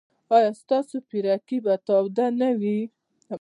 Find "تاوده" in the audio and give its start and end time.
1.87-2.25